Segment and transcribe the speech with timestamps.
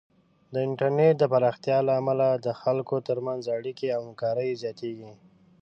[0.53, 5.11] د انټرنیټ د پراختیا له امله د خلکو ترمنځ اړیکې او همکاري زیاتېږي.